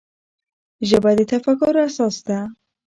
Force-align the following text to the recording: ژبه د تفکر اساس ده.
ژبه 0.89 1.11
د 1.17 1.19
تفکر 1.31 1.73
اساس 1.87 2.15
ده. 2.27 2.39